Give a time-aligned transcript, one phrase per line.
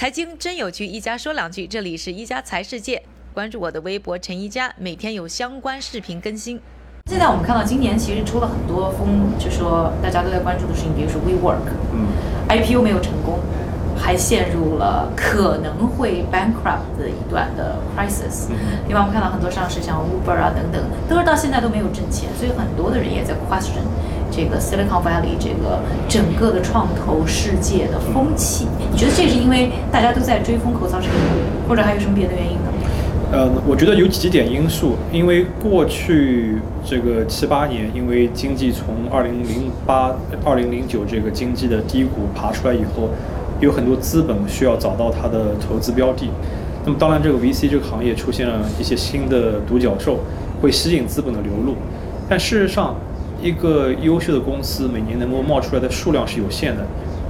[0.00, 1.66] 财经真有趣，一家说两句。
[1.66, 3.02] 这里是一家财世界，
[3.34, 6.58] 关注我的微博陈一家，每天有相关视频更新。
[7.10, 12.08] 现在我们看到今年其实出了很多风，就说大家都在关注的事情，比如说 WeWork，嗯
[12.48, 13.40] ，IPO 没有成功，
[13.94, 18.48] 还陷入了可能会 bankrupt 的一段的 crisis。
[18.88, 23.84] 另外我们看到很多上市像 Uber 啊等等，都是到现在都没有挣钱，所以很多的人也在 question。
[24.40, 25.78] 这个 Silicon Valley 这个
[26.08, 32.72] 整个的创投世界的风气，你觉得这是因为大家都在追风口造成的，或者还有什么别的原因呢？
[33.32, 43.10] 呃，我觉得有几点因素，因为过去这个七八年，因为经济从二零零八、二零零九这个经济的低谷爬出来以后，
[43.60, 46.30] 有很多资本需要找到它的投资标的，
[46.86, 50.20] 那么当然这个 VC 这个行业出现了一些新的独角兽，
[50.62, 51.74] 会吸引资本的流入，
[52.26, 52.96] 但事实上。
[53.42, 56.84] 一个优秀的公司每年能够冒出来的数量是有限的，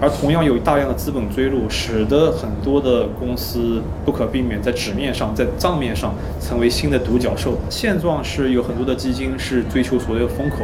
[0.00, 7.58] 而同样有大量的资本追入，使得很多的公司不可避免在纸面上、在账面上成为新的独角兽。
[7.68, 10.58] 现状是有很多的基金是追求所谓的风口。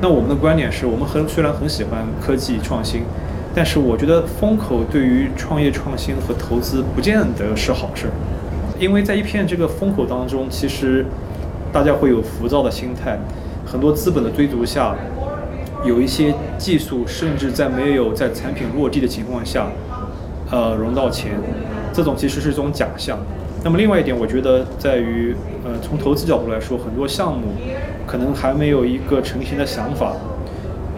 [0.00, 3.02] 那我们的观点是我们很虽然很喜欢科技创新，
[3.54, 8.08] 但是我觉得风口对于创业创新和投资不见得是好事，
[8.80, 11.06] 因为在一片这个风口当中，其实
[11.72, 13.16] 大家会有浮躁的心态。
[13.64, 14.94] 很多资本的追逐下，
[15.84, 19.66] 有一些技术甚至在没有在产品落地的情况下，
[20.50, 21.32] 呃，融到钱，
[21.92, 23.18] 这种其实是一种假象。
[23.64, 27.54] 那么另外一点，我觉得在于，呃，从投资角度来说，很多项目
[28.06, 30.12] 可能还没有一个成型的想法，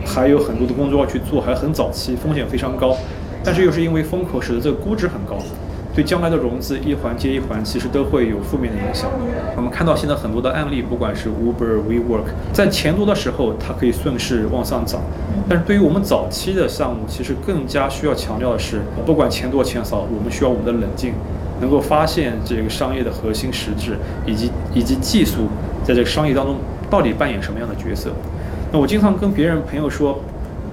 [0.05, 2.97] 还有很多的工作要去做，还很早期，风险非常高。
[3.45, 5.37] 但是又是因为风口使得这个估值很高。
[5.95, 9.09] 对将来的融资一环接一环，其实都会有负面的影响。
[9.56, 15.00] 我们看到现在很多的案例，不管是 Uber、WeWork，在钱多的时候，它可以顺势往上涨。
[15.48, 21.12] 但是对于我们早期的项目，其实更加需要强调的是，不管钱多钱少，我们需要我们的冷静，
[21.61, 25.47] 能够发现这个商业的核心实质，以及以及技术
[25.84, 26.56] 在这个商业当中
[26.91, 28.11] 到底扮演什么样的角色。
[28.72, 30.19] 那我经常跟别人朋友说，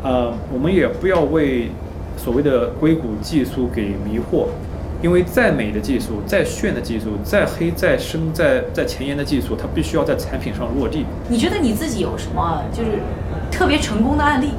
[0.02, 1.70] 呃，我们也不要为
[2.18, 4.48] 所谓的硅谷技术给迷惑。
[5.02, 11.06] 因为再美的技术、再炫的技术、再黑、再深、再再前沿的技术，它必须要在产品上落地。
[11.28, 13.00] 你觉得你自己有什么就是
[13.50, 14.52] 特别成功的案例？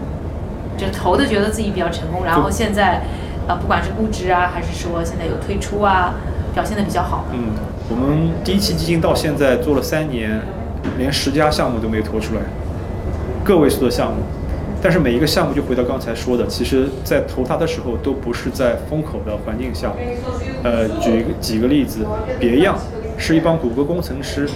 [0.77, 3.03] 就投的觉得自己比较成功，然后现在
[3.47, 6.15] 啊，不管是估值啊，还是说现在有退出啊，
[6.55, 7.27] 表现的比较好。
[7.33, 7.53] 嗯，
[7.89, 10.41] 我们第一期基金到现在做了三年，
[10.99, 12.41] 连十家项目都没有投出来，
[13.45, 14.23] 个位数的项目。
[14.83, 19.93] 但是每一个项目，就回到刚才说的，其实在投它的时候，都不是在风口的环境下。
[20.65, 22.05] 呃，举几个例子，
[22.41, 22.77] 别样
[23.17, 24.49] 是一帮谷歌工程师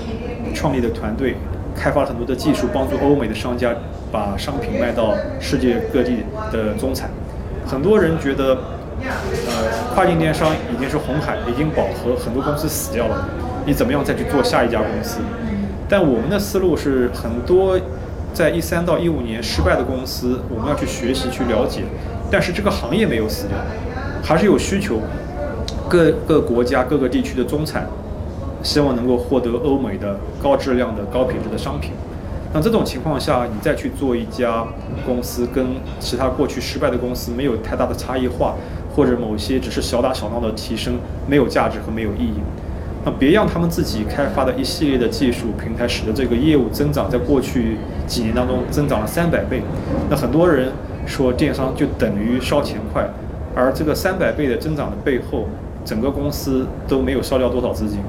[0.53, 1.37] 创立的团队，
[1.77, 3.73] 开发了很多的技术，帮助欧美的商家
[4.11, 7.09] 把商品卖到世界各地的中产。
[7.65, 8.59] 很多人觉得，
[9.01, 13.29] 呃，跨境电商已经是红海，已经饱和，很多公司死掉了，
[13.65, 15.21] 你怎么样再去做下一家公司？
[15.89, 17.79] 但我们的思路是很多。
[18.37, 21.85] 在一三到一五年失败的公司，我们要去学习去了解，
[22.31, 23.57] 但是这个行业没有死掉，
[24.23, 25.01] 还是有需求。
[25.89, 27.87] 各个国家各个地区的中产，
[28.63, 31.93] 希望能够获得欧美的高质量的高品质的商品。
[32.53, 34.67] 那这种情况下，你再去做一家
[35.07, 35.65] 公司，跟
[35.99, 38.55] 其他过去失败的公司没有太大的差异化，
[38.95, 42.41] 或者某些只是小打小闹的提升，没有价值和没有意义。
[43.11, 49.63] 别让他们自己开发的一系列的技术平台，使得这个业务增长在过去几年当中增长了三百倍。
[50.11, 50.73] 那很多人
[51.07, 53.09] 说电商就等于烧钱快，
[53.55, 55.47] 而这个三百倍的增长的背后，
[55.85, 58.01] 整个公司都没有烧掉多少资金，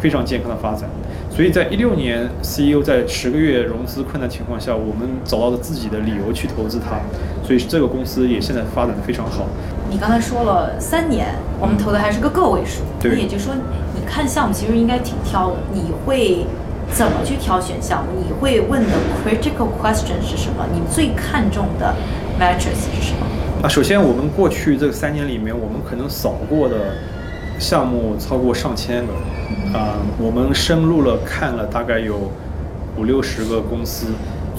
[0.00, 0.88] 非常健康的发展。
[1.30, 6.98] 所以在一六年，CEO 在十个月融资困难情况下，我们找到了自己的理由去投资它，
[7.48, 9.46] 所以这个公司也现在发展的非常好。
[9.88, 11.28] 你刚才说了三年，
[11.58, 13.54] 我们投的还是个个位数，那也就是说。
[13.94, 16.44] 你看项目其实应该挺挑的，你会
[16.92, 18.10] 怎么去挑选项目？
[18.22, 18.92] 你会问的
[19.24, 20.66] critical question 是什么？
[20.74, 21.94] 你最看重的
[22.38, 23.26] metrics 是什么？
[23.62, 26.76] 啊，首先我们过去这三年里面，我们可能扫过的
[27.58, 29.12] 项目超过上千个，
[29.78, 32.30] 啊，我们深入了看了大概有
[32.98, 34.08] 五六十个公司，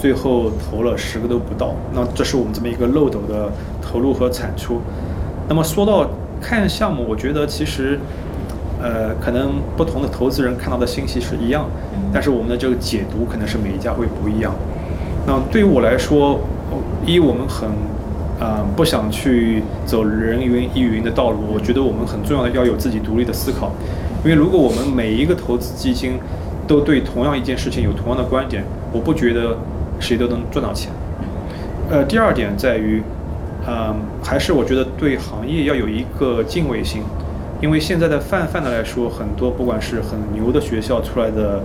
[0.00, 1.74] 最后投了十个都不到。
[1.92, 3.52] 那这是我们这么一个漏斗的
[3.82, 4.80] 投入和产出。
[5.48, 6.08] 那么说到
[6.40, 7.98] 看项目，我觉得其实。
[8.82, 11.66] 呃，可能不同的投资人看到的信息是一样，
[12.14, 14.54] 但是我们的这个解读可能是每一家会不一样。
[15.26, 16.40] 那对于我来说，
[17.04, 17.68] 一我们很
[18.40, 23.70] 啊不想去走人云亦云的道路，我觉得我们很重要的要有自己独立的思考。
[24.24, 26.18] 因为如果我们每一个投资基金
[26.66, 28.64] 都对同样一件事情有同样的观点，
[28.94, 29.58] 我不觉得
[30.00, 30.90] 谁都能赚到钱。
[31.90, 33.02] 呃，第二点在于，
[33.68, 33.94] 嗯，
[34.24, 37.02] 还是我觉得对行业要有一个敬畏心。
[37.60, 41.60] 因为现在的泛泛的来说，很多不管是很牛的学校出来的，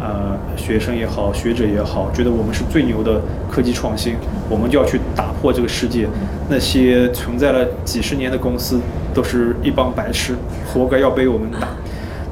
[0.00, 3.20] 呃，学生也好，学者也好，觉得我们是最牛的
[3.50, 4.14] 科技创新，
[4.48, 6.08] 我们就要去打破这个世界。
[6.48, 8.80] 那些存在了几十年的公司
[9.12, 10.34] 都是一帮白痴，
[10.66, 11.68] 活该要被我们打。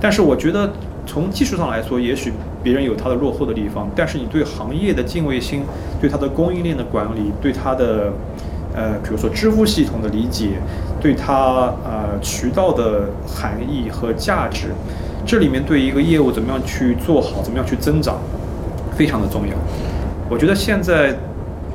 [0.00, 0.72] 但是我觉得
[1.04, 2.32] 从技术上来说，也许
[2.62, 5.62] 别人有他的落后的地方，但是你对行业的敬畏心，
[6.00, 8.12] 对它的供应链的管理，对它的
[8.75, 10.60] 呃，比如说支付系统的理解，
[11.00, 14.69] 对它呃渠道的含义和价值，
[15.26, 18.19] 这里面对一个业务怎么样去做好，怎么样去增长，
[18.96, 19.55] 非常的重要。
[20.31, 21.14] 我觉得现在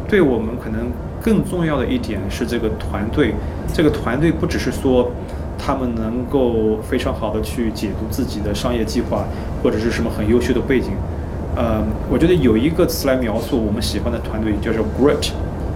[0.07, 0.89] 对我们可能
[1.21, 3.33] 更重要的一点是这个团队，
[3.73, 5.12] 这个团队不只是说
[5.68, 9.25] 他们能够非常好的去解读自己的商业计划，
[9.62, 10.92] 或者是什么很优秀的背景，
[11.58, 15.31] 呃，我觉得有一个词来描述我们喜欢的团队，叫做 grit，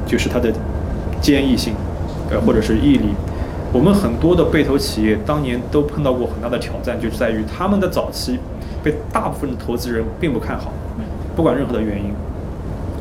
[0.05, 0.53] 就是它的。
[1.21, 1.75] 坚毅性，
[2.31, 3.09] 呃，或者是毅力，
[3.71, 8.39] 我们很多的被投企业当年都碰到过很大的挑战，就是在于他们的早期
[8.83, 10.73] 被大部分的投资人并不看好，
[11.35, 12.11] 不管任何的原因，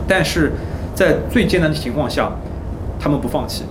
[0.07, 0.53] 但是
[0.95, 2.31] 在最艰难的情况下，
[2.99, 3.65] 他们不放弃。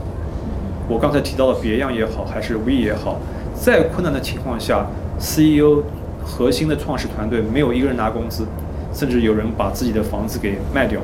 [0.90, 3.20] 我刚才提到的别样也好，还是 We 也好，
[3.54, 4.88] 在困难的情况下
[5.20, 5.84] ，CEO
[6.26, 8.44] 核心的创始团队没有一个人拿工资，
[8.92, 11.00] 甚至有人把自己的房子给卖掉，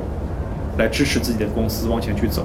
[0.76, 2.44] 来支持自己的公司往前去走。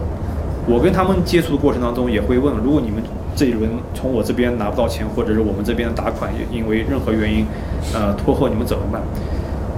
[0.67, 3.01] 我跟他们接触的过程当中，也会问：如果你们
[3.35, 7.47] 这一轮从我这边拿不到钱，或者是我们这边的打款因为任何原因，
[7.91, 9.01] 呃，拖后，你们怎么办？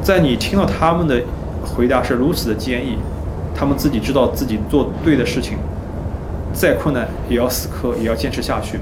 [0.01, 1.21] 在你听到他们的
[1.63, 2.97] 回答是如此的坚毅，
[3.55, 5.57] 他们自己知道自己做对的事情，
[6.53, 8.79] 再困难也要死磕，也要坚持下去。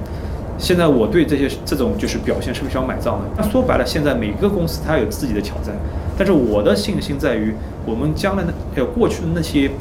[0.57, 3.25] 现在我对这些这种就是表现是非常买账的。
[3.37, 5.73] 那说白了，现在每个公司它有自己的挑战，
[6.17, 9.71] 但是我的信心在于，我们将来的还有过去的那些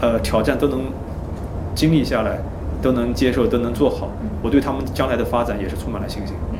[0.00, 0.84] 呃挑战都能。
[1.74, 2.38] 经历下来，
[2.82, 4.10] 都能接受，都能做好，
[4.42, 6.36] 我对他们将来的发展也是充满了信心。
[6.52, 6.58] 嗯，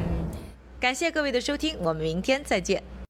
[0.81, 2.83] 感谢各位的收听，我们明天再见。